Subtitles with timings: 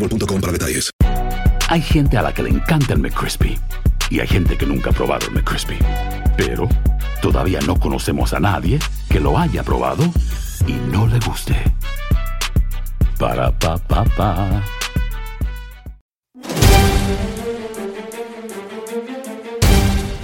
[0.00, 0.90] boostmobile.com para detalles.
[1.68, 3.58] Hay gente a la que le encanta el McCrispy
[4.10, 5.78] y hay gente que nunca ha probado el McCrispy.
[6.36, 6.68] Pero
[7.22, 10.04] todavía no conocemos a nadie que lo haya probado
[10.66, 11.54] y no le guste.
[13.18, 14.62] Para pa pa pa.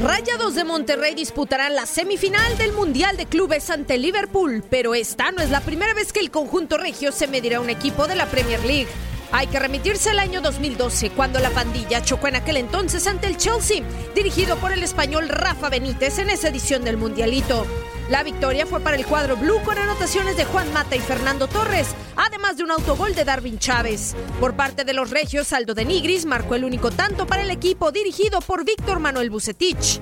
[0.03, 5.43] Rayados de Monterrey disputarán la semifinal del Mundial de Clubes ante Liverpool, pero esta no
[5.43, 8.27] es la primera vez que el conjunto regio se medirá a un equipo de la
[8.27, 8.89] Premier League.
[9.33, 13.37] Hay que remitirse al año 2012, cuando la pandilla chocó en aquel entonces ante el
[13.37, 13.83] Chelsea,
[14.15, 17.67] dirigido por el español Rafa Benítez en esa edición del Mundialito.
[18.09, 21.89] La victoria fue para el cuadro blue con anotaciones de Juan Mata y Fernando Torres,
[22.15, 24.15] además de un autogol de Darwin Chávez.
[24.39, 27.91] Por parte de los regios, Aldo de Nigris marcó el único tanto para el equipo
[27.91, 30.01] dirigido por Víctor Manuel Bucetich.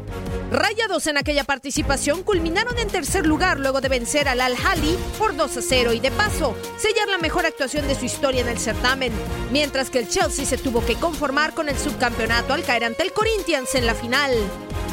[0.50, 5.56] Rayados en aquella participación culminaron en tercer lugar luego de vencer al Al-Hali por 2
[5.56, 9.12] a 0 y de paso sellar la mejor actuación de su historia en el certamen,
[9.50, 13.14] mientras que el Chelsea se tuvo que conformar con el subcampeonato al caer ante el
[13.14, 14.30] Corinthians en la final.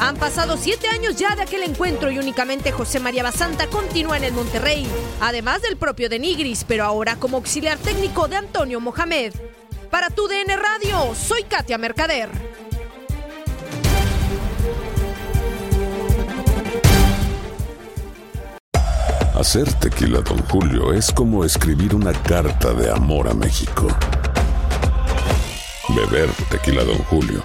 [0.02, 4.24] Han pasado siete años ya de aquel encuentro y únicamente José María Basanta continúa en
[4.24, 4.84] el Monterrey,
[5.20, 9.32] además del propio de Nigris, pero ahora como auxiliar técnico de Antonio Mohamed.
[9.92, 12.28] Para tu DN Radio, soy Katia Mercader.
[19.36, 23.86] Hacer tequila, Don Julio, es como escribir una carta de amor a México.
[25.94, 27.44] Beber tequila, Don Julio,